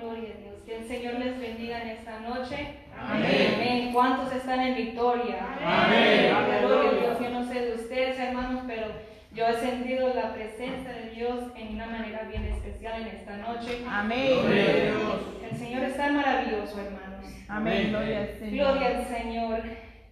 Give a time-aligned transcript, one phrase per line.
[0.00, 0.54] Gloria a Dios.
[0.64, 2.74] Que el Señor les bendiga en esta noche.
[2.98, 3.90] Amén.
[3.92, 5.38] ¿Cuántos están en victoria?
[5.64, 6.34] Amén.
[6.62, 7.20] Gloria a Dios.
[7.20, 8.86] Yo no sé de ustedes, hermanos, pero
[9.32, 13.82] yo he sentido la presencia de Dios en una manera bien especial en esta noche.
[13.88, 14.40] Amén.
[14.42, 15.20] Gloria a Dios.
[15.50, 17.26] El Señor está maravilloso, hermanos.
[17.48, 17.88] Amén.
[17.90, 18.66] Gloria al Señor.
[18.72, 19.60] Gloria al Señor.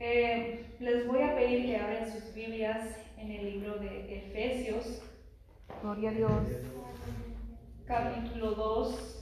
[0.00, 2.80] Eh, les voy a pedir que abran sus Biblias
[3.18, 5.02] en el libro de Efesios,
[5.82, 6.42] Gloria a Dios.
[7.86, 9.15] capítulo 2,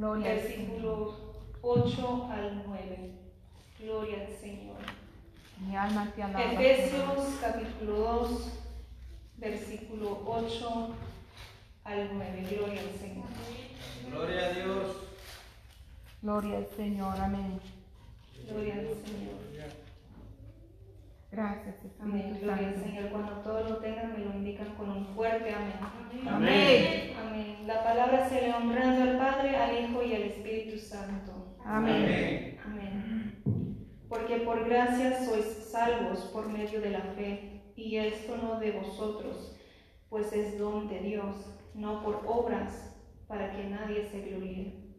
[0.00, 0.56] Gloria al Señor.
[0.56, 1.14] versículos
[1.60, 3.10] 8 al 9.
[3.80, 4.78] Gloria al Señor.
[5.58, 6.52] Mi alma te alaba.
[6.54, 8.52] Efesios capítulo 2,
[9.36, 10.88] versículo 8
[11.84, 12.46] al 9.
[12.50, 13.26] Gloria al Señor.
[14.10, 14.96] Gloria a Dios.
[16.22, 17.20] Gloria al Señor.
[17.20, 17.60] Amén.
[18.48, 19.76] Gloria al Señor.
[21.32, 22.38] Gracias, Amén.
[22.40, 22.82] Gloria al.
[22.82, 23.10] Señor.
[23.10, 26.28] Cuando todos lo tengan, me lo indican con un fuerte amén.
[26.28, 27.16] Amén.
[27.16, 27.56] Amén.
[27.66, 31.56] La palabra se le honrando al Padre, al Hijo y al Espíritu Santo.
[31.64, 32.58] Amén.
[32.64, 33.42] Amén.
[34.08, 39.56] Porque por gracia sois salvos por medio de la fe, y esto no de vosotros,
[40.08, 42.92] pues es don de Dios, no por obras,
[43.28, 44.89] para que nadie se gloríe.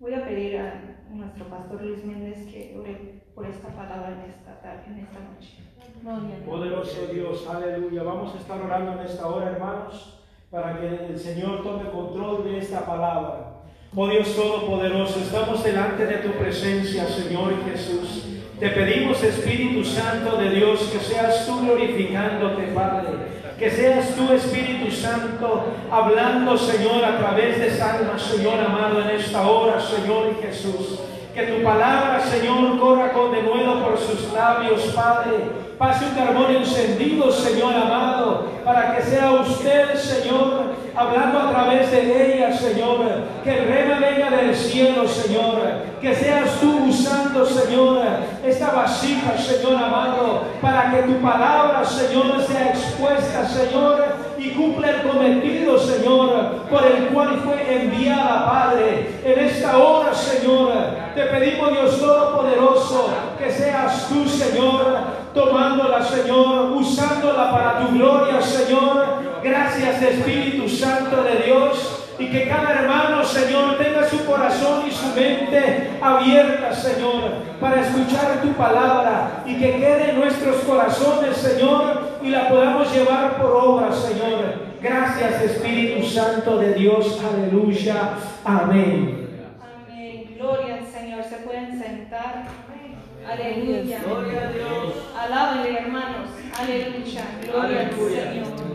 [0.00, 4.60] Voy a pedir a nuestro pastor Luis Méndez que ore por esta palabra en esta
[4.60, 5.58] tarde, en esta noche.
[6.00, 6.46] Gloria.
[6.46, 8.04] Poderoso Dios, aleluya.
[8.04, 12.58] Vamos a estar orando en esta hora, hermanos, para que el Señor tome control de
[12.58, 13.62] esta palabra.
[13.96, 18.38] Oh Dios Todopoderoso, estamos delante de tu presencia, Señor Jesús.
[18.60, 23.37] Te pedimos, Espíritu Santo de Dios, que seas tú glorificándote, Padre.
[23.58, 29.48] Que seas tú, Espíritu Santo, hablando, Señor, a través de salmas, Señor amado, en esta
[29.48, 31.00] hora, Señor Jesús.
[31.34, 35.50] Que tu palabra, Señor, corra con denuedo por sus labios, Padre.
[35.76, 42.34] Pase un carbón encendido, Señor amado, para que sea usted, Señor, hablando a través de
[42.34, 42.98] ella, Señor.
[43.44, 45.60] Que el rema venga del cielo, Señor.
[46.00, 48.02] Que seas tú usando, Señor,
[48.44, 54.04] esta vasija, Señor amado, para que tu palabra, Señor, sea expuesta, Señor,
[54.38, 59.20] y cumpla el cometido, Señor, por el cual fue enviada, Padre.
[59.24, 60.72] En esta hora, Señor,
[61.14, 64.98] te pedimos, Dios Todopoderoso, que seas tú, Señor,
[65.34, 69.17] tomándola, Señor, usándola para tu gloria, Señor.
[70.00, 72.04] Gracias, Espíritu Santo de Dios.
[72.20, 78.40] Y que cada hermano, Señor, tenga su corazón y su mente abierta, Señor, para escuchar
[78.42, 83.92] tu palabra y que quede en nuestros corazones, Señor, y la podamos llevar por obra,
[83.92, 84.68] Señor.
[84.80, 87.20] Gracias, Espíritu Santo de Dios.
[87.20, 88.14] Aleluya.
[88.44, 89.28] Amén.
[89.60, 90.34] Amén.
[90.36, 91.24] Gloria al Señor.
[91.24, 92.46] Se pueden sentar.
[93.28, 94.00] Aleluya.
[94.04, 94.94] Gloria a Dios.
[95.16, 96.30] Alábenle, hermanos.
[96.56, 97.24] Aleluya.
[97.44, 97.92] Gloria al.
[97.92, 98.67] Señor.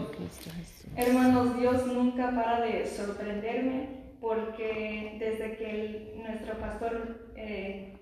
[0.95, 3.89] Hermanos, Dios nunca para de sorprenderme
[4.21, 7.97] porque desde que nuestro pastor eh,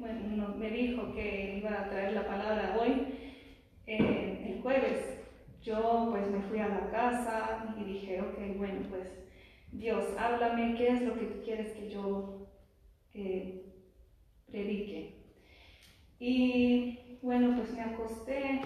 [0.57, 3.06] me dijo que iba a traer la palabra hoy,
[3.88, 5.22] eh, el jueves,
[5.63, 9.07] yo pues me fui a la casa y dije, ok, bueno, pues
[9.72, 12.46] Dios, háblame, ¿qué es lo que tú quieres que yo
[13.13, 13.74] eh,
[14.51, 15.16] predique?
[16.19, 18.59] Y bueno, pues me acosté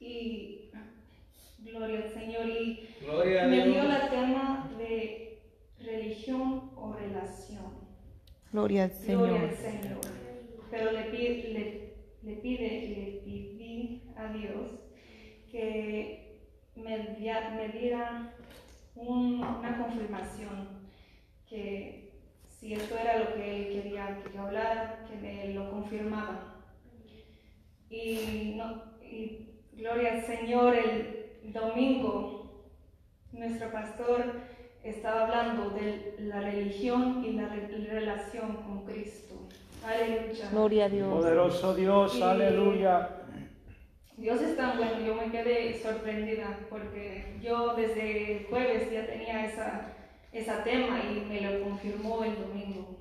[0.00, 0.67] y
[1.70, 5.38] gloria al Señor y Gloria a me dio la tema de
[5.78, 7.88] religión o relación.
[8.52, 9.48] Gloria al Gloria Señor.
[9.50, 10.00] al Señor.
[10.70, 14.72] Pero le, pi- le, le pide, le pedí a Dios
[15.50, 16.40] que
[16.76, 16.98] me,
[17.68, 18.34] diera
[18.94, 20.88] un- una confirmación
[21.48, 22.12] que
[22.48, 26.56] si esto era lo que él quería que yo hablara, que me lo confirmaba.
[27.90, 31.17] Y, no, y gloria al Señor, el
[31.52, 32.50] domingo
[33.32, 34.24] nuestro pastor
[34.82, 39.34] estaba hablando de la religión y la re- relación con Cristo.
[39.84, 40.48] Aleluya.
[40.50, 41.08] Gloria a Dios.
[41.08, 42.22] Poderoso Dios, Sí.
[42.22, 43.10] aleluya.
[44.16, 49.44] Dios es tan bueno, yo me quedé sorprendida porque yo desde el jueves ya tenía
[49.44, 49.92] esa,
[50.32, 52.96] esa tema y me lo confirmó el domingo.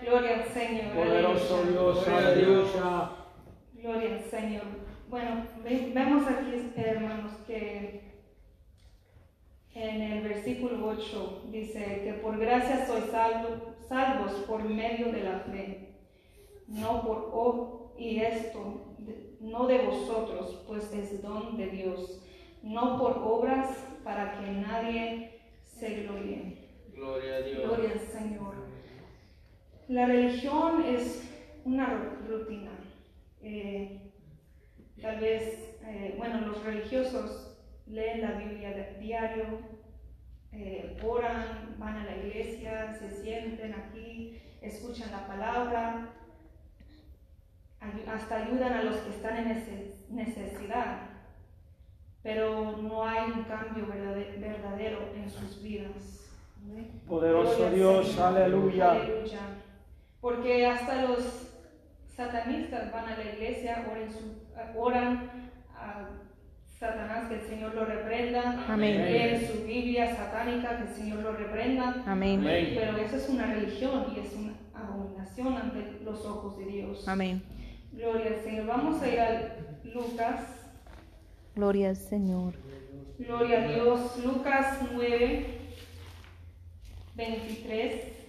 [0.00, 0.92] Gloria al Señor.
[0.94, 1.70] Poderoso aleluya.
[1.72, 2.08] Dios.
[2.08, 3.10] aleluya.
[3.74, 4.83] Gloria al Señor.
[5.14, 8.00] Bueno, ve- vemos aquí, hermanos, que
[9.76, 15.38] en el versículo 8 dice que por gracia sois salvo- salvos por medio de la
[15.38, 15.94] fe,
[16.66, 18.96] no por o y esto
[19.40, 22.20] no de vosotros, pues es don de Dios,
[22.64, 23.68] no por obras
[24.02, 26.58] para que nadie se gloríe.
[26.92, 27.62] Gloria a Dios.
[27.62, 28.54] Gloria al Señor.
[29.86, 31.22] La religión es
[31.64, 32.72] una ru- rutina.
[33.42, 34.00] Eh,
[35.04, 39.44] tal vez, eh, bueno, los religiosos leen la Biblia diario,
[40.52, 46.08] eh, oran, van a la iglesia, se sienten aquí, escuchan la palabra,
[48.10, 51.00] hasta ayudan a los que están en nece- necesidad,
[52.22, 56.22] pero no hay un cambio verdade- verdadero en sus vidas.
[57.06, 58.18] Poderoso Dios.
[58.18, 58.92] Aleluya.
[60.22, 61.53] Porque hasta los
[62.16, 65.30] satanistas van a la iglesia, oran, su- oran
[65.74, 66.08] a
[66.78, 68.64] Satanás, que el Señor lo reprenda.
[68.68, 69.04] Amén.
[69.04, 72.02] Leen su Biblia satánica, que el Señor lo reprenda.
[72.06, 72.40] Amén.
[72.40, 72.72] Amén.
[72.74, 77.06] Pero eso es una religión y es una abominación ante los ojos de Dios.
[77.08, 77.42] Amén.
[77.92, 78.66] Gloria al Señor.
[78.66, 80.40] Vamos a ir a Lucas.
[81.54, 82.54] Gloria al Señor.
[83.18, 84.18] Gloria a Dios.
[84.24, 85.46] Lucas 9,
[87.14, 88.23] 23.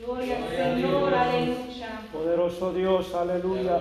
[0.00, 2.00] Gloria al Señor, aleluya.
[2.10, 3.76] Poderoso Dios, aleluya.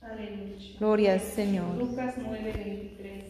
[0.00, 0.78] Aleluya.
[0.78, 1.76] Gloria al Señor.
[1.76, 3.24] Lucas 9, 23.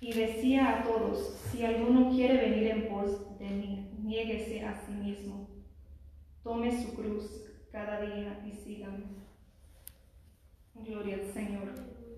[0.00, 4.92] Y decía a todos, si alguno quiere venir en pos de mí, niéguese a sí
[4.92, 5.50] mismo,
[6.42, 9.04] tome su cruz cada día y sígame.
[10.74, 11.74] Gloria al Señor.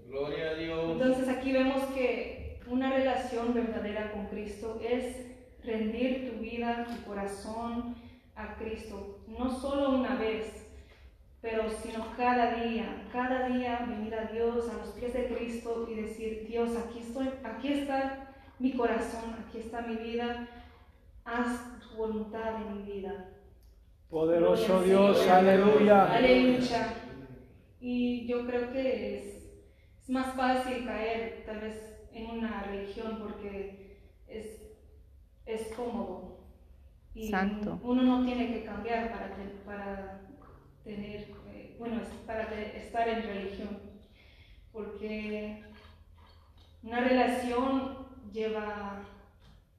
[0.06, 0.92] Gloria a Dios.
[0.92, 2.39] Entonces aquí vemos que
[2.70, 5.26] una relación verdadera con Cristo es
[5.64, 7.96] rendir tu vida, tu corazón
[8.36, 10.68] a Cristo, no solo una vez,
[11.42, 15.96] pero sino cada día, cada día venir a Dios, a los pies de Cristo y
[15.96, 20.46] decir, Dios, aquí estoy, aquí está mi corazón, aquí está mi vida,
[21.24, 23.30] haz tu voluntad en mi vida.
[24.08, 26.12] Poderoso Dios, aleluya.
[26.12, 26.94] Aleluya.
[27.80, 29.24] Y yo creo que es,
[30.02, 33.98] es más fácil caer tal vez en una religión porque
[34.28, 34.62] es,
[35.46, 36.38] es cómodo.
[37.14, 37.80] Y Santo.
[37.82, 40.20] uno no tiene que cambiar para, para
[40.84, 43.80] tener, eh, bueno, para estar en religión.
[44.72, 45.62] Porque
[46.82, 49.02] una relación lleva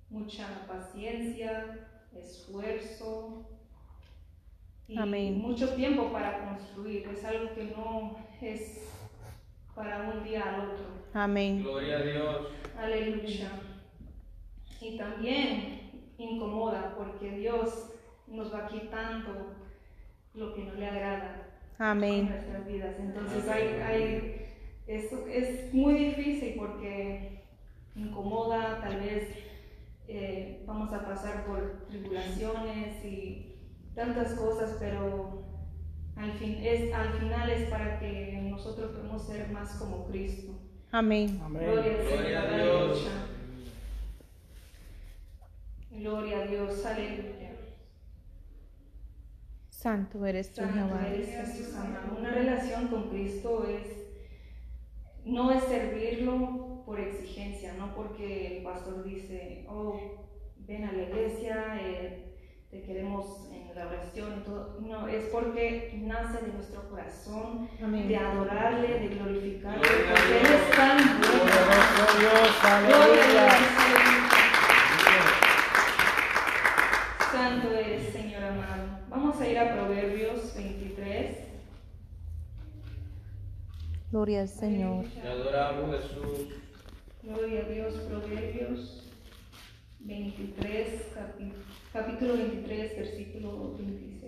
[0.09, 3.47] mucha paciencia, esfuerzo,
[4.87, 5.39] y Amén.
[5.39, 7.07] mucho tiempo para construir.
[7.07, 8.89] Es algo que no es
[9.75, 10.85] para un día al otro.
[11.13, 11.63] Amén.
[11.63, 12.47] Gloria a Dios.
[12.77, 13.51] Aleluya.
[14.79, 17.91] Y también incomoda porque Dios
[18.27, 19.55] nos va quitando
[20.33, 21.47] lo que no le agrada
[21.77, 22.29] en Amén.
[22.29, 22.95] nuestras vidas.
[22.99, 24.45] Entonces hay, hay,
[24.87, 27.43] eso es muy difícil porque
[27.95, 29.29] incomoda, tal vez
[30.07, 33.55] eh, vamos a pasar por tribulaciones y
[33.93, 35.50] tantas cosas, pero
[36.21, 40.53] al, fin, es, al final es para que nosotros podamos ser más como Cristo.
[40.91, 41.39] Amén.
[41.43, 41.63] Amén.
[41.63, 43.07] Gloria al Gloria a Señor, Dios.
[45.91, 47.51] Gloria a Dios, aleluya.
[49.69, 51.07] Santo eres tú, Santo Jehová.
[51.07, 52.17] eres Jesús amado.
[52.19, 54.01] Una relación con Cristo es
[55.25, 59.99] no es servirlo por exigencia, no porque el pastor dice, oh,
[60.67, 62.30] ven a la iglesia, eh,
[62.71, 64.77] te queremos en la oración y todo.
[64.81, 70.97] No, es porque nace de nuestro corazón de adorarle, de glorificarle, porque Él es tan
[70.97, 71.21] bueno.
[71.31, 73.45] Poderoso Dios, Gloria a aleluya.
[73.45, 74.31] Dios, aleluya.
[77.31, 78.83] Santo eres, Señor amado.
[79.09, 81.37] Vamos a ir a Proverbios 23.
[84.11, 85.05] Gloria al Señor.
[85.05, 86.47] Te adoramos, Jesús.
[87.23, 88.30] Gloria a Dios, Proverbios 23, capi-
[91.91, 94.21] capítulo 23, versículo 26.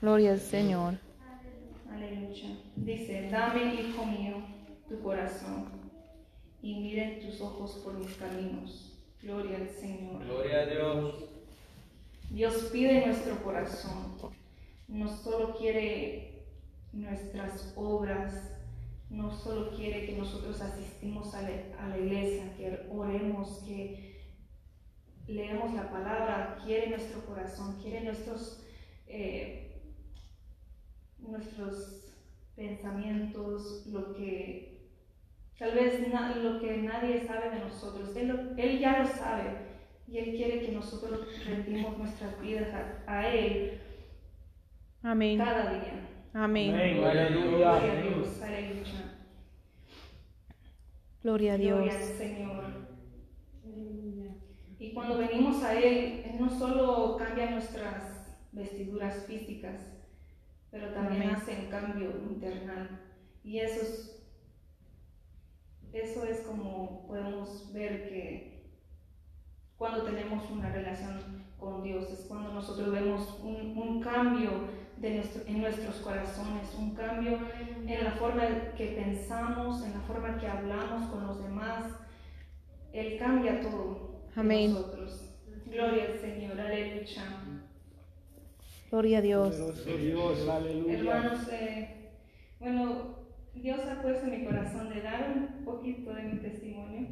[0.00, 0.94] Gloria al Señor.
[1.90, 2.56] Aleluya.
[2.76, 4.36] Dice, dame, hijo mío,
[4.88, 5.66] tu corazón
[6.62, 8.96] y miren tus ojos por mis caminos.
[9.22, 10.24] Gloria al Señor.
[10.24, 11.24] Gloria a Dios.
[12.30, 14.16] Dios pide nuestro corazón.
[14.86, 16.44] No solo quiere
[16.92, 18.52] nuestras obras,
[19.10, 24.07] no solo quiere que nosotros asistimos a la, a la iglesia, que oremos, que
[25.28, 28.64] leemos la palabra, quiere nuestro corazón, quiere nuestros,
[29.06, 29.80] eh,
[31.18, 32.04] nuestros
[32.56, 34.78] pensamientos, lo que
[35.58, 38.14] tal vez na- lo que nadie sabe de nosotros.
[38.16, 39.68] Él, él ya lo sabe
[40.06, 42.68] y Él quiere que nosotros rendimos nuestras vidas
[43.06, 43.80] a, a Él
[45.02, 45.38] Amén.
[45.38, 46.08] cada día.
[46.32, 46.74] Amén.
[46.74, 46.96] Amén.
[46.98, 48.02] Gloria a Aleluya.
[48.02, 49.14] Dios, aleluya.
[51.22, 51.78] Gloria a Dios.
[51.78, 52.87] Gloria al Señor.
[54.78, 59.80] Y cuando venimos a Él, Él no solo cambia nuestras vestiduras físicas,
[60.70, 61.34] pero también Amén.
[61.36, 63.00] hace un cambio internal.
[63.42, 64.22] Y eso es,
[65.92, 68.70] eso es como podemos ver que
[69.76, 74.50] cuando tenemos una relación con Dios, es cuando nosotros vemos un, un cambio
[74.96, 77.38] de nuestro- en nuestros corazones, un cambio
[77.86, 78.42] en la forma
[78.76, 81.84] que pensamos, en la forma que hablamos con los demás.
[82.92, 84.72] Él cambia todo Amén.
[84.72, 85.24] nosotros.
[85.66, 87.22] Gloria al Señor, aleluya.
[88.90, 89.56] Gloria a Dios.
[90.00, 90.98] Dios, aleluya.
[90.98, 92.10] Hermanos, eh,
[92.58, 93.18] bueno,
[93.54, 97.08] Dios ha puesto en mi corazón de dar un poquito de mi testimonio.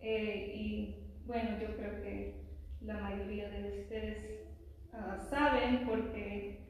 [0.00, 0.96] Eh, y
[1.26, 2.42] bueno, yo creo que
[2.82, 4.18] la mayoría de ustedes
[4.92, 6.60] ah, saben porque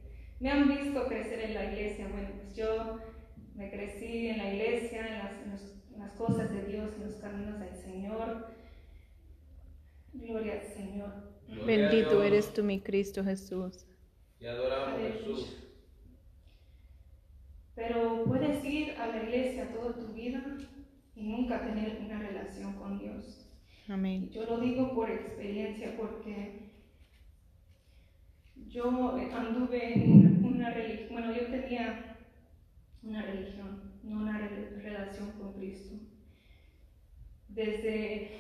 [0.40, 2.08] me han visto crecer en la iglesia.
[2.10, 2.98] Bueno, pues yo
[3.54, 7.04] me crecí en la iglesia, en las, en los- en las cosas de Dios, en
[7.04, 8.46] los caminos del Señor.
[10.12, 11.12] Gloria al Señor.
[11.48, 13.86] Gloria Bendito eres tú, mi Cristo Jesús.
[14.38, 15.14] Te adoramos, Aleluya.
[15.18, 15.56] Jesús.
[17.74, 20.44] Pero puedes ir a la iglesia toda tu vida
[21.14, 23.46] y nunca tener una relación con Dios.
[23.88, 24.30] Amén.
[24.30, 26.70] Yo lo digo por experiencia porque
[28.68, 32.16] yo anduve en una religión, bueno, yo tenía
[33.02, 35.94] una religión, no una re- relación con Cristo.
[37.48, 38.30] Desde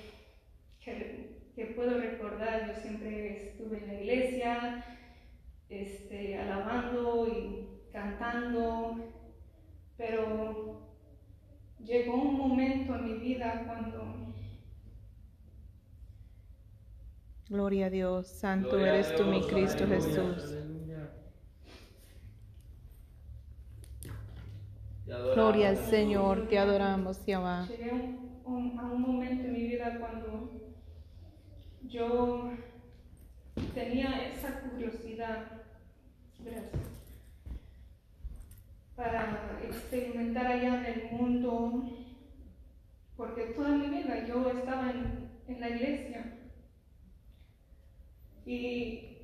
[0.80, 4.84] que, que puedo recordar, yo siempre estuve en la iglesia,
[5.68, 8.96] este, alabando y cantando,
[9.96, 10.80] pero
[11.84, 14.32] llegó un momento en mi vida cuando
[17.48, 18.28] Gloria a Dios.
[18.28, 20.06] Santo Gloria eres tú, mi Cristo aleluya.
[20.08, 20.58] Jesús.
[25.06, 25.76] Adoramos, Gloria al.
[25.76, 26.48] Señor.
[26.48, 27.66] Te adoramos, Jehová.
[27.68, 30.50] Llegué a un, un- a un momento en mi vida cuando
[31.92, 32.52] yo
[33.74, 35.46] tenía esa curiosidad
[38.96, 41.84] para experimentar allá en el mundo,
[43.16, 46.38] porque toda mi vida yo estaba en, en la iglesia.
[48.46, 49.18] Y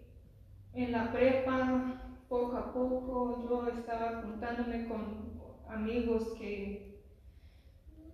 [0.74, 7.00] en la prepa poco a poco yo estaba juntándome con amigos que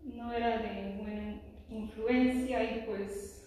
[0.05, 3.44] no era de buena influencia y pues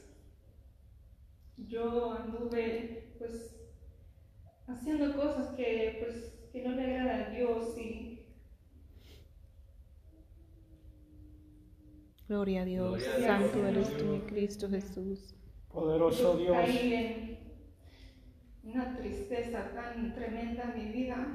[1.58, 3.56] yo anduve pues
[4.68, 8.14] haciendo cosas que pues que no le agrada a Dios y
[12.28, 12.90] Gloria a Dios.
[13.02, 13.52] Gloria a Dios.
[13.52, 15.34] Santo eres tú, mi Cristo Jesús.
[15.72, 16.58] Poderoso yo Dios.
[16.58, 21.26] caí en una tristeza tan tremenda en mi vida.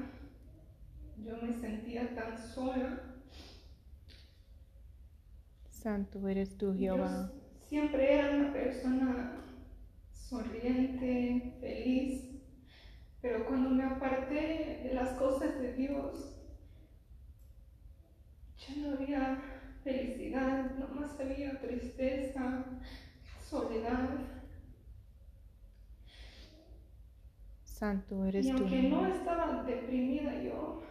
[1.17, 3.01] Yo me sentía tan sola.
[5.71, 7.31] Santo eres tú, Yo Jehová.
[7.67, 9.42] siempre era una persona
[10.33, 12.23] sonriente, feliz,
[13.21, 16.35] pero cuando me aparté de las cosas de Dios,
[18.57, 19.41] ya no había
[19.83, 22.65] felicidad, nomás había tristeza,
[23.47, 24.09] soledad.
[27.63, 28.57] Santo eres Y tú.
[28.63, 30.81] aunque no estaba deprimida yo,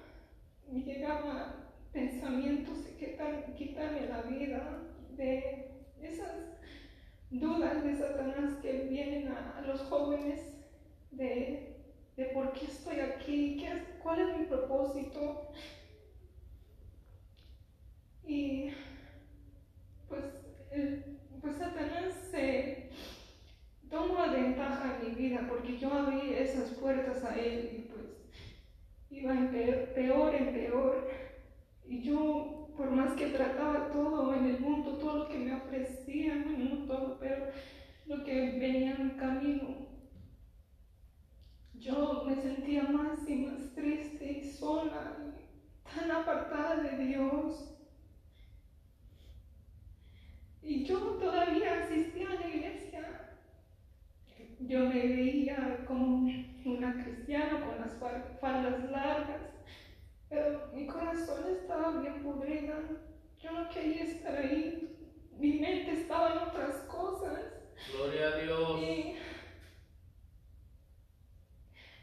[0.70, 1.54] me llegaban
[1.92, 4.78] pensamientos de quitar- quitarme la vida,
[5.16, 6.32] de esas
[7.38, 10.52] dudas de Satanás que vienen a, los jóvenes
[11.10, 11.58] de,
[12.16, 15.36] de por qué estoy aquí, qué cuál es mi propósito.
[18.24, 18.68] Y
[20.08, 20.24] pues,
[20.70, 20.96] el-
[21.40, 22.74] pues Satanás se
[23.88, 28.06] tomó ventaja en mi vida porque yo abrí esas puertas a él y pues
[29.10, 30.96] iba en peor, peor en peor.
[31.92, 36.44] Y yo, por más que trataba todo en el mundo, todo lo que me ofrecían,
[36.44, 37.46] bueno, no todo, pero
[38.06, 39.76] lo que venía en mi camino,
[41.74, 45.42] yo me sentía más y más triste y sola, y
[45.82, 47.74] tan apartada de Dios.
[50.62, 53.28] Y yo todavía asistía a la iglesia.
[54.60, 56.26] Yo me veía como
[56.64, 59.51] una cristiana con las fal- faldas largas,
[60.32, 62.78] pero mi corazón estaba bien podrida.
[63.38, 64.96] Yo no quería estar ahí.
[65.38, 67.38] Mi mente estaba en otras cosas.
[67.92, 68.80] Gloria a Dios.
[68.80, 69.16] Y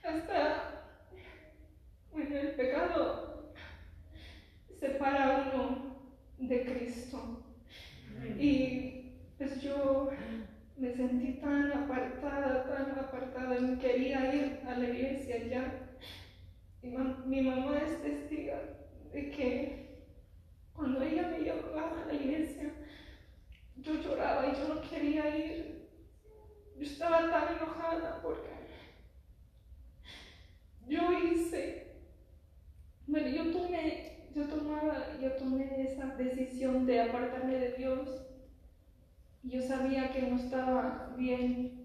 [0.03, 0.85] hasta,
[2.11, 3.51] bueno, el pecado
[4.79, 5.95] separa uno
[6.37, 7.43] de Cristo.
[8.37, 10.11] Y pues yo
[10.77, 15.88] me sentí tan apartada, tan apartada, no quería ir a la iglesia ya.
[16.81, 18.61] Mi mamá es testiga
[19.11, 20.03] de que
[20.73, 22.71] cuando ella me llevaba a la iglesia,
[23.75, 25.89] yo lloraba y yo no quería ir.
[26.77, 28.49] Yo estaba tan enojada porque
[30.87, 31.91] yo hice,
[33.05, 38.25] bueno, yo tomé, yo tomaba, yo tomé esa decisión de apartarme de Dios.
[39.43, 41.78] Yo sabía que no estaba bien.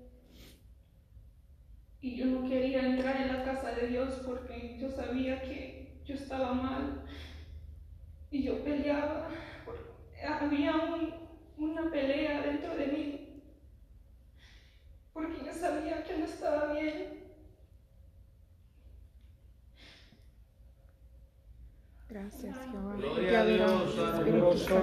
[2.04, 6.14] Y yo no quería entrar en la casa de Dios porque yo sabía que yo
[6.14, 7.02] estaba mal.
[8.30, 9.30] Y yo peleaba.
[10.28, 11.14] Había un-
[11.56, 13.42] una pelea dentro de mí.
[15.14, 17.24] Porque yo sabía que no estaba bien.
[22.10, 22.96] Gracias, Jehová.
[22.98, 23.44] Gloria a.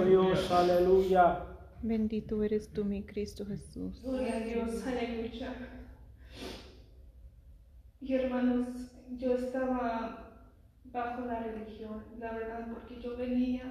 [0.04, 1.44] Dios, aleluya.
[1.82, 4.02] Bendito eres tú, mi Cristo Jesús.
[4.02, 5.54] Gloria a Dios, aleluya.
[8.02, 8.68] Y hermanos,
[9.16, 10.34] yo estaba
[10.86, 13.62] bajo la religión, la verdad, porque yo venía,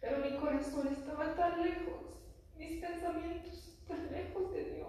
[0.00, 2.20] pero mi corazón estaba tan lejos,
[2.58, 4.88] mis pensamientos tan lejos de Dios.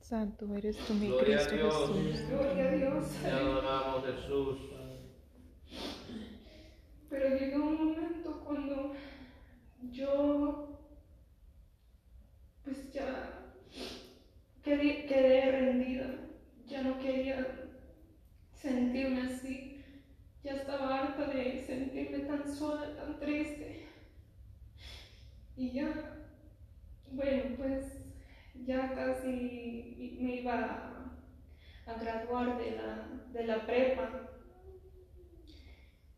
[0.00, 2.12] Santo eres tú, mi Gloria a Cristo Dios.
[2.12, 2.28] Jesús.
[2.28, 3.06] Gloria a Dios.
[3.22, 4.58] Te adoramos, Jesús.
[7.08, 8.92] Pero llegó un momento cuando
[9.90, 10.78] yo,
[12.64, 13.40] pues ya
[14.62, 16.06] quedé, quedé rendida,
[16.66, 17.68] ya no quería
[18.52, 19.82] sentirme así,
[20.42, 22.18] ya estaba harta de sentirme
[22.58, 23.86] tan triste.
[25.56, 26.26] Y ya,
[27.12, 28.02] bueno, pues
[28.66, 31.12] ya casi me iba
[31.86, 34.30] a, graduar de la, de la prepa.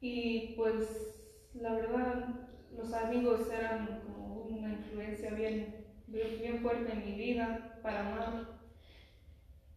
[0.01, 2.29] Y pues la verdad,
[2.77, 8.49] los amigos eran como una influencia bien, bien, bien fuerte en mi vida para mal.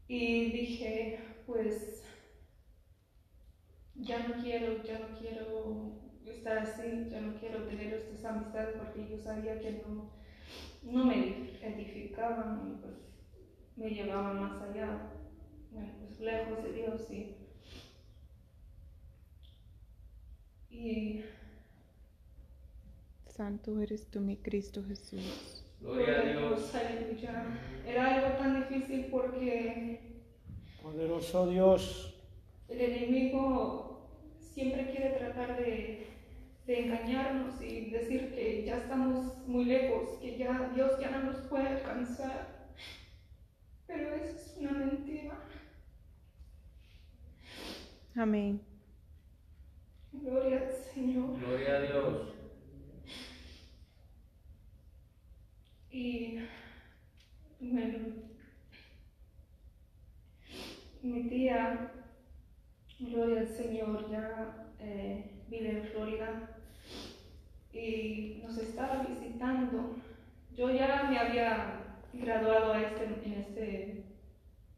[0.08, 2.04] Y dije, pues
[3.96, 9.08] ya no quiero, ya no quiero estar así, ya no quiero tener estas amistades porque
[9.10, 10.12] yo sabía que no,
[10.84, 12.96] no me edificaban y pues
[13.76, 15.12] me llevaban más allá,
[15.72, 17.36] bueno, pues lejos de Dios y
[20.70, 21.24] y
[23.28, 25.64] Santo eres tú, mi Cristo Jesús.
[25.82, 26.74] Gloria a Dios.
[26.74, 27.60] aleluya.
[27.86, 30.00] Era algo tan difícil porque
[30.82, 32.16] Poderoso Dios.
[32.70, 34.08] el enemigo
[34.40, 36.08] siempre quiere tratar de,
[36.66, 41.38] de engañarnos y decir que ya estamos muy lejos, que ya Dios ya no nos
[41.48, 42.74] puede alcanzar.
[43.86, 45.38] Pero eso es una mentira.
[48.16, 48.62] Amén.
[50.12, 51.40] Gloria al Señor.
[51.40, 52.32] Gloria a Dios.
[55.92, 56.40] Y
[57.60, 58.00] bueno,
[61.02, 61.92] mi tía,
[63.00, 66.56] gloria al Señor, ya eh, vive en Florida
[67.76, 69.98] y nos estaba visitando.
[70.56, 71.82] Yo ya me había
[72.14, 74.06] graduado a este, en este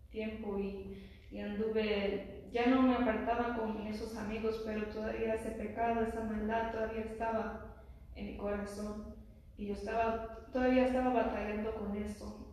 [0.10, 0.98] tiempo y,
[1.40, 7.02] anduve, ya no me apartaba con esos amigos, pero todavía ese pecado, esa maldad todavía
[7.02, 7.84] estaba
[8.16, 9.16] en mi corazón.
[9.58, 12.48] Y yo estaba, todavía estaba batallando con eso.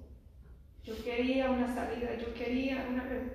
[0.82, 2.86] Yo quería una salida, yo quería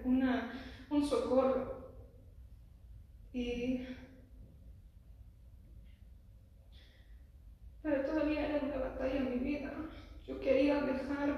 [0.05, 0.51] una,
[0.91, 1.79] un socorro.
[3.33, 3.87] Y,
[7.81, 9.71] pero todavía era una batalla en mi vida.
[10.27, 11.35] Yo quería dejar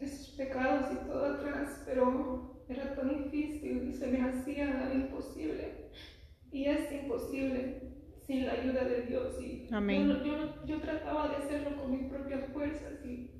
[0.00, 5.90] esos pecados y todo atrás, pero era tan difícil y se me hacía imposible.
[6.50, 7.82] Y es imposible
[8.26, 9.40] sin la ayuda de Dios.
[9.40, 10.08] Y Amén.
[10.08, 13.30] Yo, yo, yo trataba de hacerlo con mis propias fuerzas y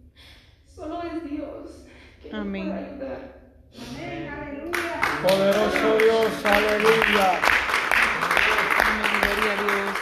[0.66, 1.86] solo es Dios
[2.22, 2.68] que me Amén.
[2.68, 3.42] puede ayudar.
[3.74, 5.00] Amén, aleluya.
[5.22, 7.40] Poderoso Dios, aleluya.
[8.84, 9.20] Amén.
[9.20, 9.96] Gloria a Dios.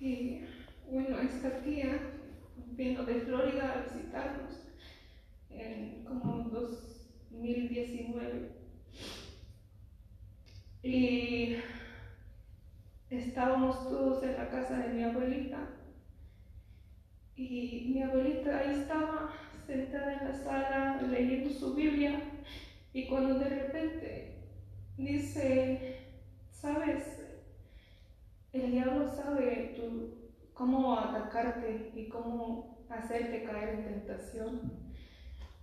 [0.00, 0.40] Y
[0.90, 1.98] bueno, esta tía
[2.72, 4.52] vino de Florida a visitarnos
[5.50, 8.50] en como 2019.
[10.82, 11.56] Y
[13.70, 15.68] estábamos todos en la casa de mi abuelita.
[17.36, 19.32] Y mi abuelita ahí estaba
[19.66, 22.20] sentada en la sala leyendo su Biblia.
[22.92, 24.42] Y cuando de repente
[24.96, 25.96] dice,
[26.50, 27.38] ¿sabes?
[28.52, 34.72] El diablo sabe tú, cómo atacarte y cómo hacerte caer en tentación.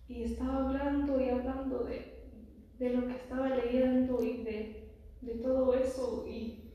[0.08, 2.32] Y estaba hablando y hablando de,
[2.80, 6.26] de lo que estaba leyendo y de, de todo eso.
[6.26, 6.67] Y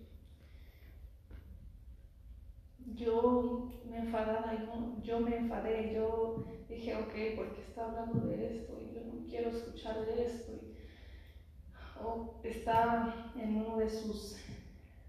[2.94, 8.46] yo me enfadaba, y no, yo me enfadé, yo dije, ok, porque está hablando de
[8.46, 10.52] esto y yo no quiero escuchar de esto.
[12.04, 14.36] O está en uno de sus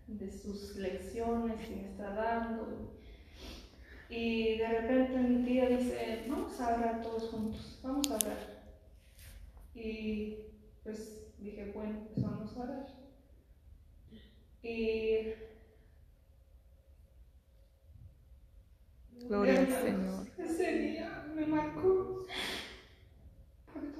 [0.08, 2.94] de sus lecciones y me está dando.
[4.10, 8.64] Y de repente mi tía dice, vamos a orar todos juntos, vamos a orar.
[9.74, 10.38] Y
[10.84, 12.88] pues dije, bueno, pues vamos a orar.
[14.62, 15.34] Y
[19.28, 20.28] Gloria al Señor.
[20.38, 22.26] Ese día me marcó.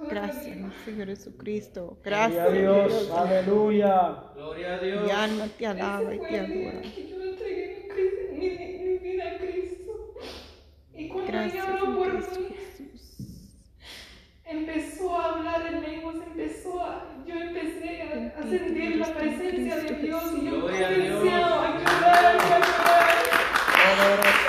[0.08, 0.44] Gracias,
[0.84, 1.98] Señor Jesucristo.
[2.02, 3.10] Gloria Gracias, a Dios, Dios.
[3.10, 4.16] aleluya.
[4.34, 5.04] Gloria a Dios.
[5.04, 6.82] Mi alma te alaba y te adora.
[6.82, 7.88] que yo entregué
[8.32, 10.14] mi, mi- mi vida a Cristo.
[10.94, 13.16] Y cuando Gracias, ella por mí, Jesús.
[14.44, 19.86] empezó a hablar en lenguas, empezó a, yo empecé a, a sentir la presencia de
[19.86, 21.22] Cristo Dios y yo Gloria a Dios.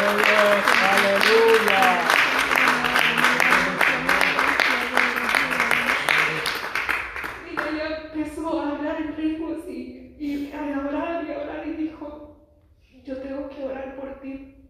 [0.05, 1.83] Aleluya.
[7.49, 12.47] Y ella empezó a hablar en lenguas y, a orar y a orar y dijo,
[13.03, 14.69] yo tengo que orar por ti,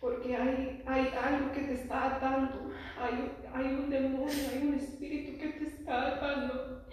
[0.00, 5.38] porque hay, hay algo que te está atando, hay, hay un demonio, hay un espíritu
[5.38, 6.86] que te está atando.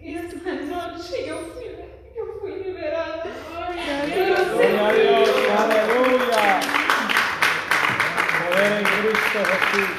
[0.00, 1.64] Y esa noche yo fui,
[2.16, 3.24] yo fui liberada.
[3.24, 6.60] Yo no sé Gloria a Dios, aleluya.
[8.38, 9.90] Poder en Cristo Jesús.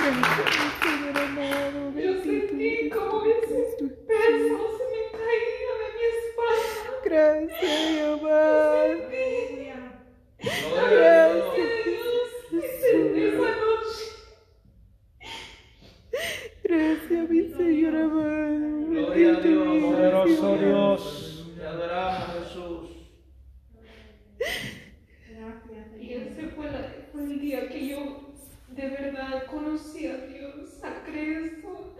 [0.00, 1.80] Gracias, Señor amado.
[1.98, 3.58] Yo sentí como ese
[4.06, 6.82] peso se me caía de mi espalda.
[7.04, 8.94] Gracias, mi amado.
[10.70, 11.54] Gloria a Dios.
[12.52, 14.04] Esa noche
[16.62, 18.66] Gracias, mi Señor amado.
[18.90, 19.66] Gloria a Dios.
[19.82, 21.52] Poderoso Dios.
[21.58, 22.86] Te adoramos, Jesús.
[26.00, 28.30] Y ese fue, la- fue el día que yo
[28.68, 31.94] de verdad conocí a Dios, a Cristo.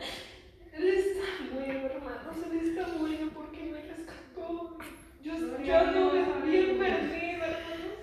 [0.73, 4.79] Él está bueno, hermanos, Él está bueno porque me rescató.
[5.23, 7.99] Yo, yo anduve bien perdida, hermanos.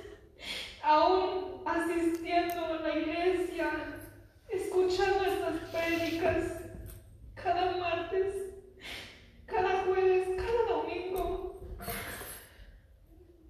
[0.84, 3.70] Aún asistiendo a la iglesia,
[4.50, 6.54] escuchando estas prédicas
[7.36, 8.34] cada martes,
[9.46, 11.78] cada jueves, cada domingo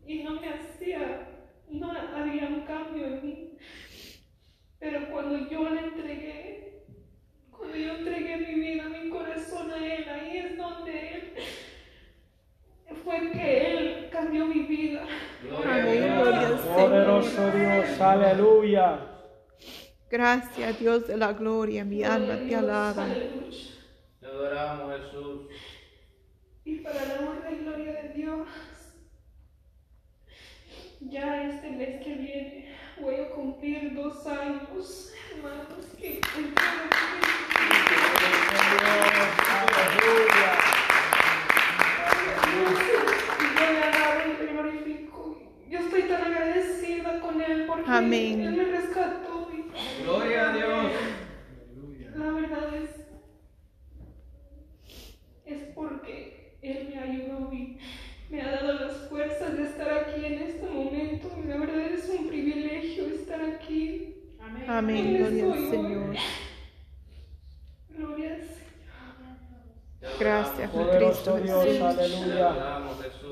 [0.06, 1.28] y no me hacía,
[1.70, 3.58] no había un cambio en mí.
[4.80, 6.84] Pero cuando yo le entregué,
[7.52, 11.34] cuando yo entregué mi vida, mi corazón a Él, ahí es donde Él,
[13.04, 15.04] fue que Él cambió mi vida.
[15.44, 16.14] Gloria a Amén, Dios.
[16.22, 17.56] gloria al Poderoso Señor.
[17.86, 19.00] Dios, aleluya.
[20.10, 21.84] Gracias, Dios de la gloria.
[21.84, 23.04] Mi alma te alaba.
[23.04, 23.58] aleluya.
[24.20, 25.42] Te adoramos, Jesús.
[26.64, 28.48] Y para la honra y gloria de Dios,
[31.00, 36.56] ya este mes que viene voy a cumplir dos años, hermanos, que entrego
[39.68, 40.54] Aleluya.
[43.40, 45.42] Y yo le alabo y le glorifico.
[45.70, 48.42] Yo estoy tan agradecida con Él porque Amén.
[48.42, 49.48] Él me rescató.
[49.54, 50.92] Y Gloria a Dios.
[52.16, 52.90] la verdad es,
[55.46, 57.78] es porque Él me ayudó y
[58.30, 61.30] me ha dado las fuerzas de estar aquí en este momento.
[61.48, 64.16] La verdad es un privilegio estar aquí.
[64.68, 66.16] Amén, gloria al Señor.
[67.90, 68.58] Gloria al Señor.
[70.20, 71.82] Gracias, mi Poderoso Cristo Dios, Jesús.
[71.84, 72.82] Aleluya.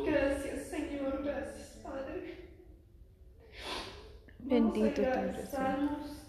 [0.05, 1.21] Gracias, Señor.
[1.23, 2.35] Gracias, Padre.
[4.47, 5.45] Bendito Santo.
[5.49, 6.21] Salmos.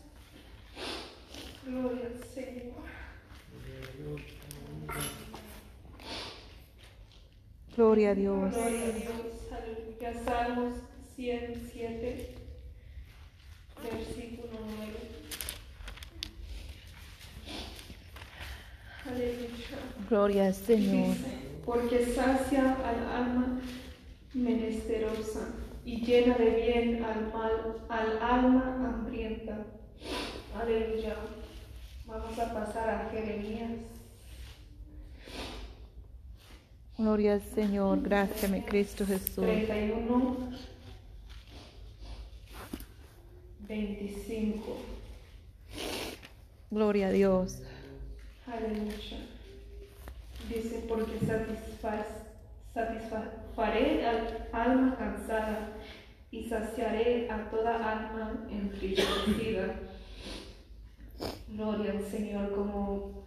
[1.66, 2.72] Gloria al Señor.
[7.76, 8.54] Gloria a Dios.
[8.54, 9.12] Gloria a Dios.
[9.52, 10.24] Aleluya.
[10.24, 10.74] Salmos
[11.14, 12.34] 107,
[13.82, 14.92] versículo 9.
[19.04, 19.78] Aleluya.
[20.08, 21.08] Gloria al Señor.
[21.08, 21.26] Dice,
[21.66, 23.60] porque sacia al alma
[24.32, 29.64] menesterosa y llena de bien al, mal, al alma hambrienta.
[30.60, 31.16] Aleluya.
[32.06, 33.70] Vamos a pasar a Jeremías.
[36.98, 38.02] Gloria al Señor.
[38.02, 39.36] Gracias, mi Cristo Jesús.
[39.44, 40.36] 31,
[43.68, 44.76] 25.
[46.70, 47.58] Gloria a Dios.
[48.46, 49.26] Aleluya.
[50.48, 52.25] Dice, porque satisfaz-
[52.76, 55.72] satisfaré al alma cansada
[56.30, 59.76] y saciaré a toda alma entristecida.
[61.48, 63.24] Gloria al Señor, como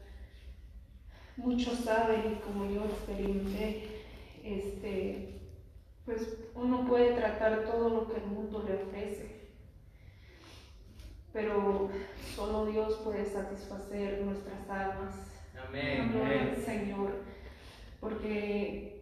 [1.36, 4.04] muchos saben y como yo experimenté,
[4.44, 5.42] este,
[6.06, 9.50] pues uno puede tratar todo lo que el mundo le ofrece,
[11.34, 11.90] pero
[12.36, 15.16] solo Dios puede satisfacer nuestras almas.
[15.68, 16.12] Amén.
[16.14, 16.64] Gloria al.
[16.64, 17.14] Señor,
[18.00, 18.99] porque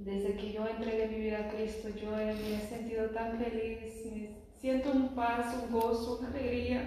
[0.00, 3.78] desde que yo entregué mi vida a Cristo, yo me he sentido tan feliz,
[4.12, 6.82] me siento un paz, un gozo, una alegría,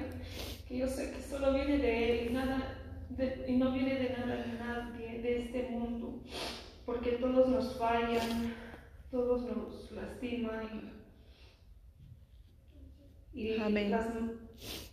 [0.68, 4.10] que yo sé que solo viene de Él y, nada, de- y no viene de
[4.18, 6.22] nada ni nadie de este mundo,
[6.86, 8.54] porque todos nos fallan,
[9.12, 10.92] todos nos lastiman
[13.36, 13.90] Y Amén.
[13.90, 14.08] las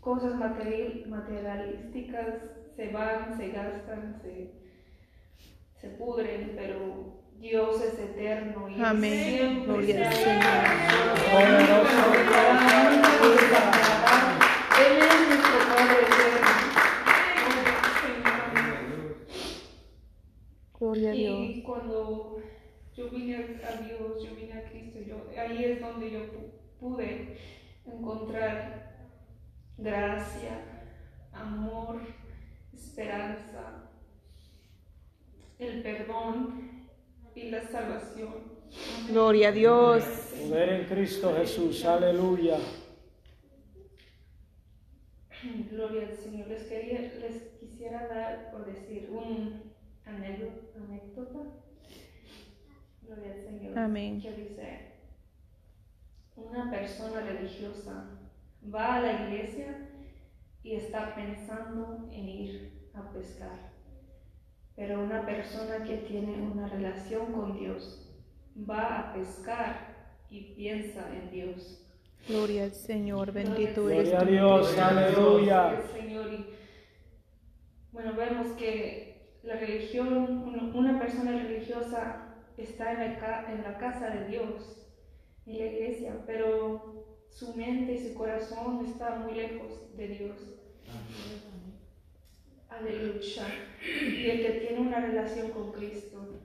[0.00, 2.36] cosas material- materialísticas
[2.74, 4.50] se van, se gastan, se,
[5.78, 9.24] se pudren, pero Dios es eterno y Amén.
[9.38, 10.42] siempre Gloria al Señor.
[14.78, 16.50] Él es nuestro Padre eterno.
[20.78, 21.38] Gloria a Dios.
[21.56, 22.42] Y cuando
[22.94, 27.38] yo vine a Dios, yo vine a Cristo, yo, ahí es donde yo pu- pude
[27.86, 29.08] encontrar
[29.78, 30.62] gracia,
[31.32, 32.00] amor,
[32.74, 33.88] esperanza,
[35.58, 36.79] el perdón
[37.40, 38.34] y la salvación.
[39.08, 40.04] Gloria a Dios.
[40.48, 42.58] Poder en Cristo Jesús, aleluya.
[45.70, 46.48] Gloria al Señor.
[46.48, 49.72] Les, quería, les quisiera dar, por decir, un
[50.04, 50.60] anécdota.
[50.76, 51.38] anécdota.
[53.02, 53.78] Gloria al Señor.
[53.78, 54.20] Amén.
[54.20, 54.78] Que dice,
[56.36, 58.18] una persona religiosa
[58.72, 59.88] va a la iglesia
[60.62, 63.69] y está pensando en ir a pescar.
[64.76, 68.08] Pero una persona que tiene una relación con Dios
[68.68, 71.86] va a pescar y piensa en Dios.
[72.28, 73.32] Gloria al Señor.
[73.32, 74.30] Bendito eres Gloria a tú.
[74.30, 75.74] Dios, aleluya.
[75.78, 76.46] El Señor y-
[77.92, 84.28] bueno, vemos que la religión, una- persona religiosa está en la, en la casa de
[84.28, 84.86] Dios,
[85.46, 90.36] en la iglesia, pero su mente y su corazón está muy lejos de Dios.
[92.70, 93.46] Aleluya.
[93.82, 96.40] Y el que tiene una relación con Cristo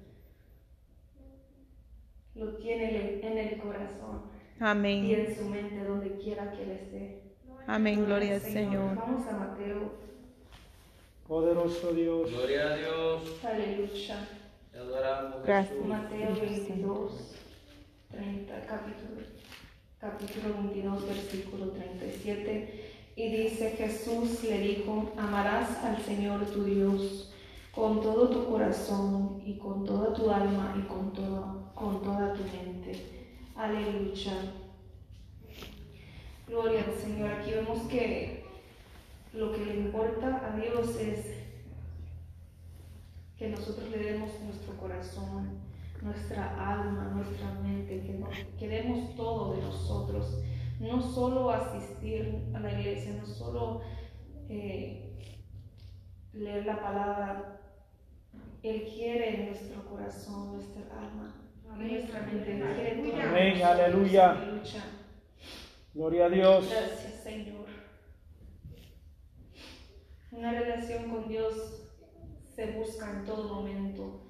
[2.35, 4.23] lo tiene en el corazón
[4.59, 5.05] y Amén.
[5.05, 7.21] en su mente donde quiera que él esté.
[7.67, 8.05] Amén.
[8.05, 8.95] Gloria al Señor.
[8.95, 9.93] Vamos a Mateo.
[11.27, 12.31] Poderoso Dios.
[12.31, 13.39] Gloria a Dios.
[13.43, 14.27] Aleluya.
[14.71, 15.85] Te adoramos, Gracias.
[15.85, 17.35] Mateo 22,
[18.11, 19.21] 30, capítulo,
[19.99, 22.94] capítulo 22, versículo 37.
[23.15, 27.31] Y dice, Jesús le dijo, amarás al Señor tu Dios
[27.71, 32.43] con todo tu corazón y con toda tu alma y con, todo, con toda tu
[32.43, 33.31] mente.
[33.55, 34.33] Aleluya.
[36.47, 37.31] Gloria al Señor.
[37.31, 38.45] Aquí vemos que
[39.33, 41.35] lo que le importa a Dios es
[43.37, 45.59] que nosotros le demos nuestro corazón,
[46.01, 48.01] nuestra alma, nuestra mente,
[48.57, 50.37] que, demos todo de nosotros,
[50.79, 53.81] no solo asistir a la iglesia, no solo
[54.49, 55.15] eh,
[56.33, 57.59] leer la palabra,
[58.63, 61.35] Él quiere nuestro corazón, nuestra alma,
[61.77, 64.37] nuestra mente, Él quiere todo de Amén, aleluya.
[65.93, 66.69] Gloria a Dios.
[66.69, 67.65] Gracias, Señor.
[70.31, 71.53] Una relación con Dios
[72.53, 74.21] se busca en todo momento,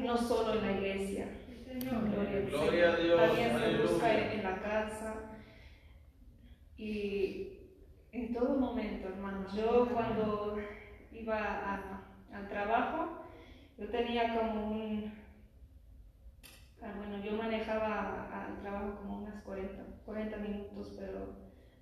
[0.00, 1.40] no solo en la iglesia.
[1.74, 1.98] Gloria,
[2.38, 3.02] al Gloria a Señor.
[3.02, 5.23] Dios, También se busca en la casa
[6.76, 7.58] y
[8.12, 9.54] en todo momento, hermanos.
[9.54, 10.56] Yo cuando
[11.12, 13.22] iba a- al trabajo,
[13.78, 15.12] yo tenía como un...
[16.82, 21.34] ah, Bueno, yo manejaba al trabajo como unas 40, 40 minutos, pero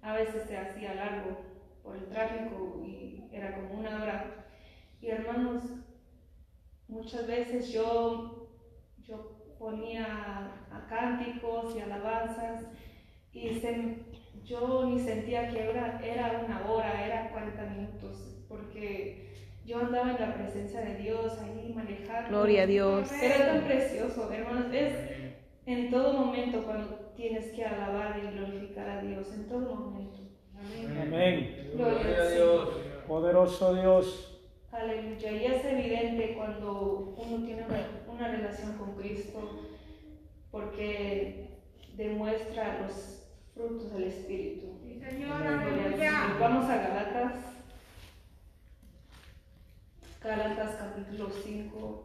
[0.02, 1.38] a veces se hacía largo
[1.82, 4.46] por el tráfico y era como una hora.
[5.00, 5.62] Y hermanos,
[6.88, 8.48] muchas veces yo,
[8.98, 10.04] yo ponía
[10.70, 12.66] a cánticos y alabanzas
[13.32, 14.11] y se-
[14.44, 19.30] yo ni sentía que era, era una hora, era 40 minutos, porque
[19.64, 22.30] yo andaba en la presencia de Dios ahí manejando.
[22.30, 23.12] Gloria a Dios.
[23.12, 24.72] Era tan precioso, hermanos.
[24.72, 24.92] Es
[25.66, 30.18] en todo momento cuando tienes que alabar y glorificar a Dios, en todo momento.
[31.00, 31.70] Amén.
[31.74, 32.68] Gloria a Dios.
[33.06, 34.40] Poderoso Dios.
[34.72, 35.32] Aleluya.
[35.32, 39.60] Y es evidente cuando uno tiene una, una relación con Cristo
[40.50, 41.58] porque
[41.96, 43.21] demuestra los
[43.54, 44.78] frutos del Espíritu.
[44.82, 46.38] Gloria al Señor.
[46.38, 47.32] Vamos a Galatas.
[50.22, 52.04] Galatas capítulo 5.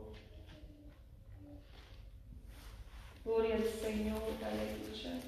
[3.25, 4.21] Gloria al Señor.
[4.43, 5.21] Aleluya.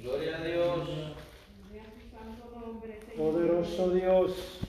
[0.00, 0.88] Gloria a Dios.
[3.16, 4.60] Poderoso Dios.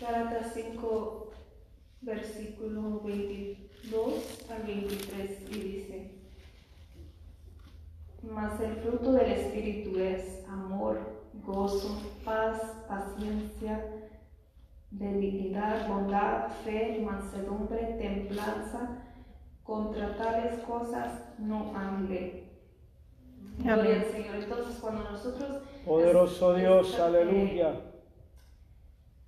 [0.00, 1.32] Gálatas 5,
[2.02, 4.14] versículo 22
[4.48, 6.17] al 23, y dice,
[8.22, 10.98] Mas el fruto del Espíritu es amor,
[11.44, 13.84] gozo, paz, paciencia,
[14.90, 19.04] benignidad, bondad, fe, mansedumbre, templanza.
[19.62, 22.44] Contra tales cosas no hay ley.
[23.58, 24.36] Gloria al Señor.
[24.36, 26.94] Entonces, cuando nosotros Poderoso es- Dios.
[26.94, 27.80] es- Aleluya.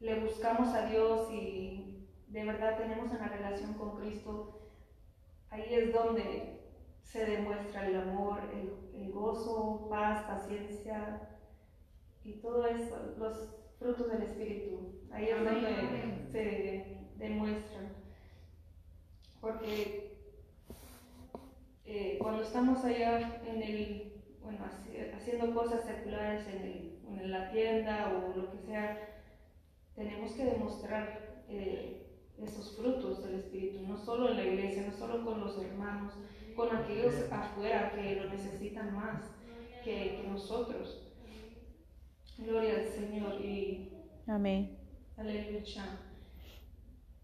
[0.01, 4.61] le buscamos a Dios y de verdad tenemos una relación con Cristo,
[5.51, 6.60] ahí es donde
[7.03, 11.29] se demuestra el amor, el, el gozo, paz, paciencia
[12.25, 15.01] y todo eso, los frutos del Espíritu.
[15.11, 15.55] Ahí es Amén.
[15.55, 17.89] donde se demuestran.
[19.41, 20.17] Porque
[21.85, 27.51] eh, cuando estamos allá en el, bueno, haci- haciendo cosas seculares en, el- en la
[27.51, 28.99] tienda o lo que sea,
[29.95, 32.07] tenemos que demostrar eh,
[32.39, 36.15] esos frutos del Espíritu, no solo en la iglesia, no solo con los hermanos,
[36.57, 39.23] con aquellos afuera que lo necesitan más
[39.85, 41.07] que, que nosotros.
[42.39, 43.93] Gloria al Señor y
[44.27, 44.79] Amén.
[45.17, 45.85] aleluya.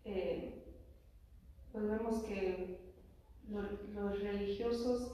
[0.05, 0.63] Eh,
[1.73, 2.93] pues vemos que
[3.49, 5.13] lo- los religiosos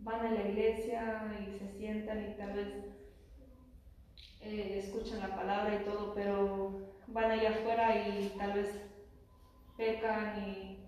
[0.00, 2.68] van a la iglesia y se sientan y tal vez
[4.40, 8.68] eh, escuchan la palabra y todo, pero van allá afuera y tal vez
[9.76, 10.78] pecan y,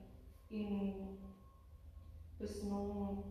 [0.51, 0.95] y,
[2.41, 3.23] pues no,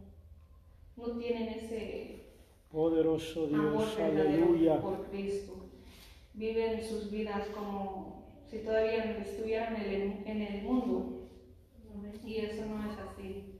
[0.95, 2.28] no tienen ese
[2.72, 4.80] Poderoso amor Dios, verdadero aleluya.
[4.80, 5.54] por Cristo.
[6.36, 11.28] Viven sus vidas como si todavía estuvieran en el, en el mundo.
[12.24, 13.56] Y eso no es así.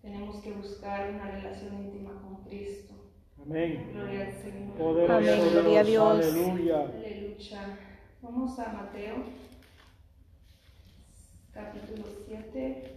[0.00, 2.94] Tenemos que buscar una relación íntima con Cristo.
[3.42, 3.90] Amén.
[3.92, 4.74] Gloria al Señor.
[4.78, 6.26] Poderoso Amén, gloria a Dios.
[6.34, 6.80] aleluya.
[6.82, 7.78] Aleluya.
[8.22, 9.16] Vamos a Mateo,
[11.52, 12.95] capítulo 7.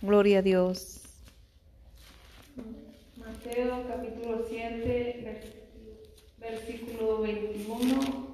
[0.00, 1.00] Gloria a Dios.
[3.16, 8.28] Mateo capítulo 7, vers- versículo 21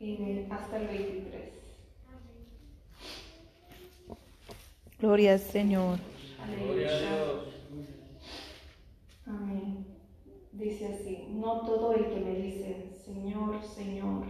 [0.00, 1.48] y hasta el 23.
[5.00, 5.98] Gloria al Señor.
[6.46, 7.00] Gloria a Aleluya.
[7.00, 7.44] Dios.
[9.26, 9.86] Amén.
[10.52, 14.24] Dice así, no todo el que me dice, Señor, Señor,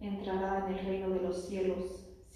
[0.00, 2.05] entrará en el reino de los cielos,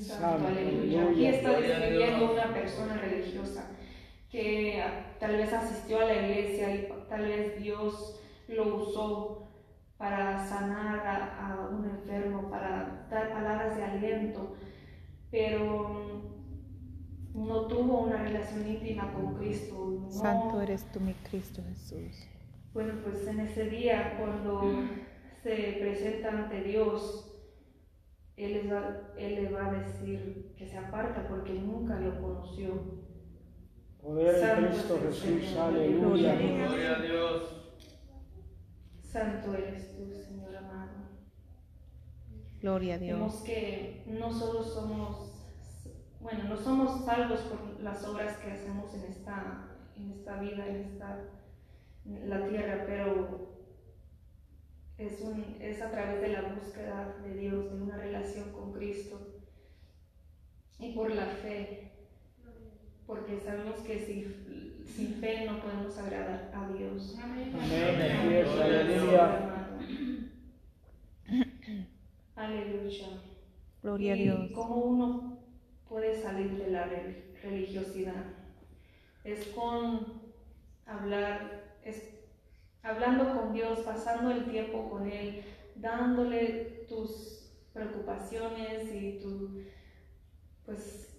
[0.00, 1.08] Santo, aleluya.
[1.10, 3.70] Aquí está describiendo una persona religiosa
[4.30, 4.82] que
[5.18, 9.48] tal vez asistió a la iglesia y tal vez Dios lo usó
[9.96, 14.54] para sanar a, a un enfermo, para dar palabras de aliento,
[15.30, 16.22] pero
[17.34, 19.98] no tuvo una relación íntima con Cristo.
[20.00, 22.26] no- Santo eres tú, mi Cristo Jesús.
[22.72, 24.62] bueno, pues en ese día, cuando
[25.42, 27.29] se presenta ante Dios,
[28.44, 33.00] Él, les va, él le va a decir que se aparta porque nunca lo conoció.
[34.00, 35.62] Poder Santo Cristo Jesús, Señor.
[35.68, 36.34] aleluya.
[36.34, 37.56] Gloria a Dios.
[39.02, 40.90] Santo eres tú, Señor amado.
[42.60, 43.42] Gloria a Vemos Dios.
[43.44, 45.32] que no solo somos,
[46.20, 50.76] bueno, no somos salvos por las obras que hacemos en esta, en esta vida, en
[50.76, 51.18] esta
[52.06, 53.59] en la tierra, pero
[55.00, 59.18] es, un, es a través de la búsqueda de Dios, de una relación con Cristo
[60.78, 61.90] y por la fe,
[63.06, 67.16] porque sabemos que sin, sin fe no podemos agradar a Dios.
[67.22, 67.52] Amén.
[67.54, 68.46] Aleluya.
[72.36, 73.06] Aleluya.
[73.82, 74.50] Gloria a Dios.
[74.54, 75.38] cómo uno
[75.88, 78.24] puede salir de la re- religiosidad.
[79.24, 80.06] Es con
[80.86, 82.19] hablar, es
[82.82, 85.42] hablando con Dios, pasando el tiempo con Él,
[85.74, 89.62] dándole tus preocupaciones y tu,
[90.64, 91.10] pues,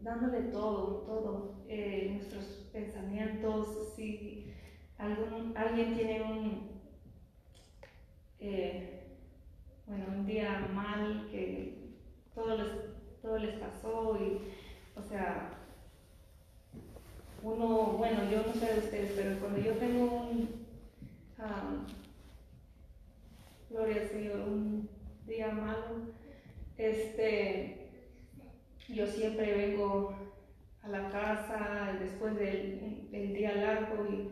[0.00, 4.52] dándole todo, todo, eh, nuestros pensamientos, si
[4.98, 6.80] algún, alguien tiene un,
[8.40, 9.18] eh,
[9.86, 11.96] bueno, un día mal, que
[12.34, 14.40] todo les, todo les pasó y,
[14.98, 15.58] o sea,
[17.42, 20.66] uno, bueno, yo no sé de ustedes, pero cuando yo tengo un,
[21.38, 21.84] ah,
[23.82, 24.88] gloria al Señor, un
[25.26, 26.12] día malo,
[26.76, 27.88] este,
[28.88, 30.14] yo siempre vengo
[30.82, 34.28] a la casa después del, del día largo y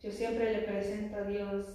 [0.00, 1.66] yo siempre le presento a Dios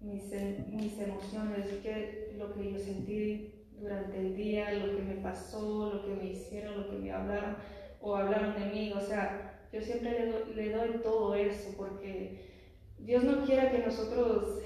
[0.00, 5.14] mis, em- mis emociones, qué, lo que yo sentí durante el día, lo que me
[5.22, 7.56] pasó, lo que me hicieron, lo que me hablaron
[8.00, 8.92] o hablaron de mí.
[8.92, 12.50] O sea, yo siempre le doy, le doy todo eso porque
[12.98, 14.60] Dios no quiere que nosotros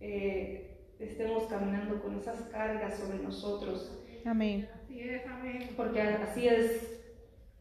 [0.00, 0.71] eh,
[1.04, 4.68] estemos caminando con esas cargas sobre nosotros Amén.
[4.84, 5.70] Así es, amén.
[5.76, 7.00] porque así es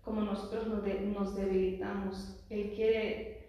[0.03, 2.43] como nosotros nos, de- nos debilitamos.
[2.49, 3.41] Él quiere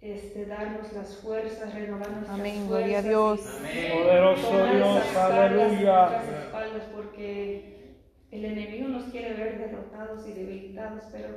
[0.00, 2.68] este, darnos las fuerzas, renovar nuestras Amén, fuerzas.
[2.68, 3.40] gloria a Dios.
[3.58, 3.92] Amén.
[3.92, 6.10] Poderoso Dios, aleluya.
[6.10, 7.96] nuestras espaldas porque
[8.30, 11.28] el enemigo nos quiere ver derrotados y debilitados, pero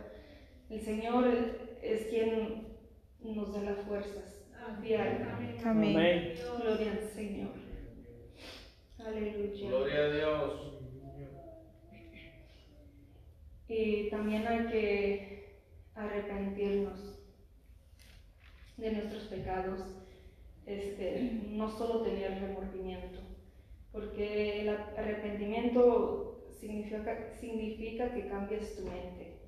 [0.70, 1.28] el Señor
[1.82, 2.68] es quien
[3.24, 4.46] nos da las fuerzas
[4.82, 5.28] diarias.
[5.66, 5.96] Amén.
[5.96, 6.34] Amén.
[6.62, 7.50] Gloria al Señor.
[9.06, 9.68] Aleluya.
[9.68, 10.72] Gloria a Dios.
[13.68, 15.62] Y también hay que
[15.96, 17.20] arrepentirnos
[18.78, 19.80] de nuestros pecados,
[20.66, 23.20] este, no solo tener remordimiento,
[23.92, 29.40] porque el arrepentimiento significa, significa que cambies tu mente,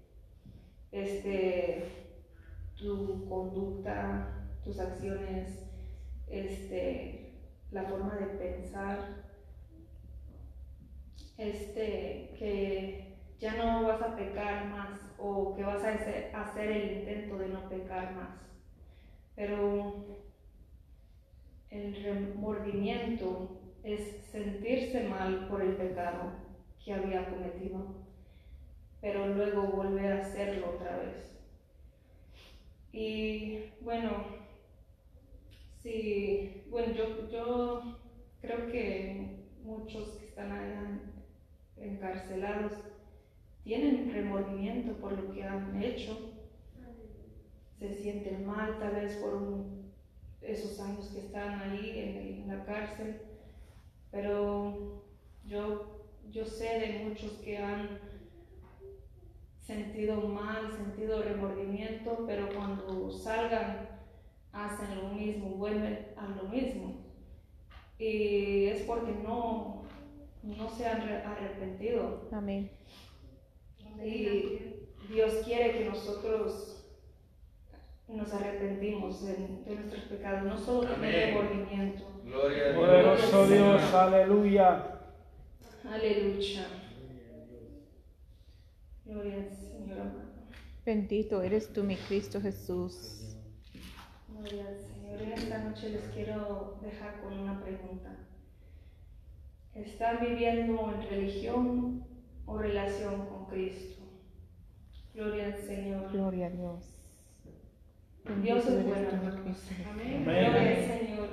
[0.91, 1.83] este,
[2.75, 5.63] tu conducta, tus acciones,
[6.27, 7.33] este,
[7.71, 9.23] la forma de pensar,
[11.43, 15.89] este, que ya no vas a pecar más o que vas a
[16.41, 18.39] hacer, el intento de no pecar más.
[19.35, 20.05] Pero
[21.69, 26.31] el remordimiento es sentirse mal por el pecado
[26.83, 27.85] que había cometido,
[29.01, 31.33] pero luego volver a hacerlo otra vez.
[32.93, 34.11] Y bueno,
[35.81, 37.99] sí, bueno, yo, yo
[38.39, 41.12] creo que muchos que están allá
[41.83, 42.73] encarcelados
[43.63, 46.33] tienen remordimiento por lo que han hecho,
[47.79, 49.65] se sienten mal tal vez por
[50.41, 53.21] esos años que están ahí en la cárcel,
[54.11, 55.03] pero
[55.45, 57.99] yo, yo sé de muchos que han
[59.57, 63.89] sentido mal, sentido remordimiento, pero cuando salgan
[64.51, 66.95] hacen lo mismo, vuelven a lo mismo.
[67.97, 69.72] Y es porque no,
[70.43, 72.29] no se han re- arrepentido.
[72.31, 72.69] Amén.
[74.03, 74.59] Y
[75.09, 76.69] Dios quiere que nosotros
[78.07, 79.33] nos arrepentimos de,
[79.65, 81.11] de nuestros pecados, no solo Amén.
[81.11, 82.03] remordimiento.
[82.25, 82.75] Gloria a Dios.
[82.77, 84.99] Poderoso Dios, aleluya.
[85.89, 86.67] Aleluya.
[89.05, 90.07] Gloria al Señor.
[90.85, 93.35] Bendito eres tú, mi Cristo Jesús.
[94.29, 95.21] Gloria al Señor.
[95.21, 98.22] En esta noche les quiero dejar con una pregunta.
[99.75, 102.05] ¿Están viviendo en religión
[102.45, 104.03] o relación con Cristo?
[105.15, 106.11] Gloria al Señor.
[106.11, 107.03] Gloria a Dios.
[108.41, 109.09] Dios es bueno.
[109.91, 110.23] Amén.
[110.23, 111.29] Gloria al Señor.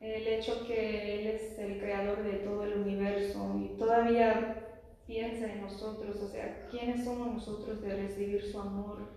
[0.00, 4.66] El hecho que Él es el creador de todo el universo y todavía
[5.06, 9.08] piensa en nosotros, o sea, ¿quiénes somos nosotros de recibir su amor,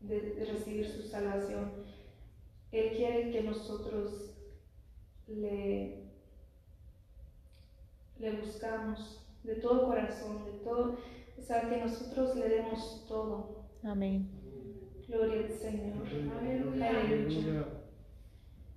[0.00, 1.84] de recibir su salvación?
[2.72, 4.34] Él quiere que nosotros
[5.26, 6.07] le,
[8.18, 10.98] le buscamos de todo corazón, de todo,
[11.38, 13.66] o sea, que nosotros le demos todo.
[13.84, 14.28] Amén.
[15.06, 16.06] Gloria al Señor.
[16.38, 17.64] Aleluya.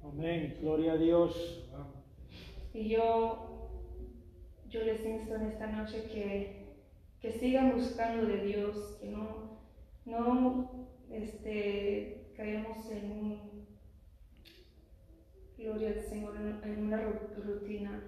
[0.04, 0.58] Amén.
[0.62, 1.68] Gloria a Dios.
[2.74, 3.70] Y yo,
[4.70, 6.78] yo les insto en esta noche que,
[7.20, 9.60] que sigan buscando de Dios, que no,
[10.06, 13.52] no este, caemos en un,
[15.58, 18.02] gloria al Señor, en, en una ru- rutina,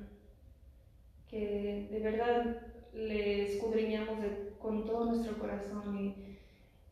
[1.33, 2.61] que de verdad
[2.93, 6.37] le escudriñamos de- con todo nuestro corazón y,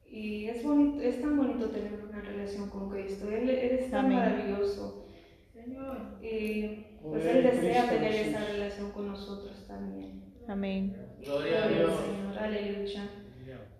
[0.05, 4.05] y es, bonito, es tan bonito tener una relación con Cristo, Él, Él es tan
[4.05, 4.17] Amén.
[4.17, 5.05] maravilloso.
[6.21, 10.23] Y pues Él desea tener esa relación con nosotros también.
[10.47, 10.95] Amén.
[11.23, 11.91] Gloria a Dios.
[12.03, 13.09] Señor, aleluya.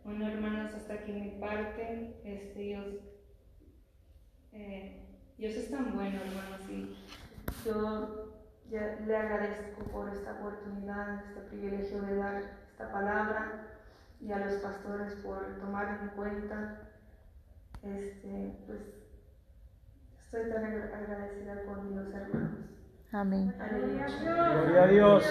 [0.04, 2.16] Bueno, hermanas, hasta aquí mi parte.
[2.24, 2.86] Este, Dios,
[4.52, 5.02] eh,
[5.38, 8.41] Dios es tan bueno, hermanos, y yo
[8.80, 12.36] le agradezco por esta oportunidad, este privilegio de dar
[12.72, 13.68] esta palabra
[14.22, 16.78] y a los pastores por tomar en cuenta.
[17.84, 18.80] Este, pues
[20.24, 22.60] estoy tan agra- agradecida con Dios, hermanos.
[23.12, 23.54] Amén.
[23.60, 24.06] Aleluya.
[24.22, 25.26] Gloria a Dios.